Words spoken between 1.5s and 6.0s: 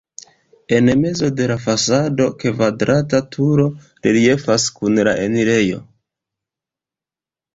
la fasado kvadrata turo reliefas kun la enirejo.